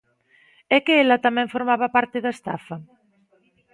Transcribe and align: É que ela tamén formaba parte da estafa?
É 0.75 0.77
que 0.85 0.95
ela 1.03 1.23
tamén 1.25 1.51
formaba 1.55 1.93
parte 1.95 2.17
da 2.21 2.31
estafa? 2.37 2.75